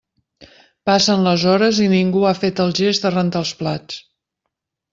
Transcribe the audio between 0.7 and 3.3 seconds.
Passen les hores i ningú ha fet el gest de